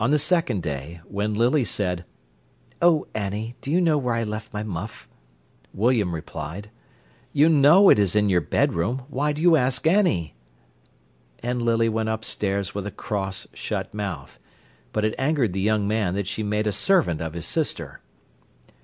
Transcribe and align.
On 0.00 0.10
the 0.10 0.18
second 0.18 0.64
day, 0.64 1.00
when 1.06 1.32
Lily 1.32 1.62
said: 1.64 2.04
"Oh, 2.82 3.06
Annie, 3.14 3.54
do 3.60 3.70
you 3.70 3.80
know 3.80 3.96
where 3.96 4.14
I 4.16 4.24
left 4.24 4.52
my 4.52 4.64
muff?" 4.64 5.08
William 5.72 6.12
replied: 6.12 6.72
"You 7.32 7.48
know 7.48 7.88
it 7.88 7.96
is 8.00 8.16
in 8.16 8.28
your 8.28 8.40
bedroom. 8.40 9.02
Why 9.08 9.30
do 9.30 9.40
you 9.40 9.54
ask 9.54 9.86
Annie?" 9.86 10.34
And 11.40 11.62
Lily 11.62 11.88
went 11.88 12.08
upstairs 12.08 12.74
with 12.74 12.84
a 12.84 12.90
cross, 12.90 13.46
shut 13.54 13.94
mouth. 13.94 14.40
But 14.92 15.04
it 15.04 15.14
angered 15.18 15.52
the 15.52 15.60
young 15.60 15.86
man 15.86 16.14
that 16.16 16.26
she 16.26 16.42
made 16.42 16.66
a 16.66 16.72
servant 16.72 17.20
of 17.20 17.34
his 17.34 17.46
sister. 17.46 18.00